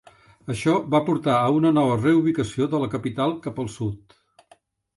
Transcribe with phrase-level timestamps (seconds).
[0.53, 4.21] Això va portar a una nova reubicació de la capital cap al sud.